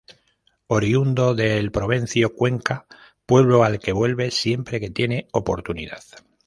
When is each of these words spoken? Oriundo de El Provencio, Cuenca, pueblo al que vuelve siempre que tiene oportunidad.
Oriundo 0.65 1.35
de 1.35 1.59
El 1.59 1.69
Provencio, 1.71 2.33
Cuenca, 2.33 2.87
pueblo 3.27 3.63
al 3.63 3.77
que 3.77 3.91
vuelve 3.91 4.31
siempre 4.31 4.79
que 4.79 4.89
tiene 4.89 5.27
oportunidad. 5.31 6.01